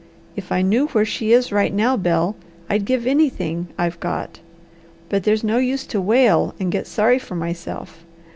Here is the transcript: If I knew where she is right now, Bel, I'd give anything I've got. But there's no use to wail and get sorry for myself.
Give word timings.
If 0.35 0.51
I 0.51 0.63
knew 0.63 0.87
where 0.87 1.05
she 1.05 1.31
is 1.31 1.51
right 1.51 1.71
now, 1.71 1.95
Bel, 1.95 2.35
I'd 2.71 2.85
give 2.85 3.05
anything 3.05 3.67
I've 3.77 3.99
got. 3.99 4.39
But 5.09 5.25
there's 5.25 5.43
no 5.43 5.59
use 5.59 5.85
to 5.85 6.01
wail 6.01 6.55
and 6.59 6.71
get 6.71 6.87
sorry 6.87 7.19
for 7.19 7.35
myself. 7.35 8.03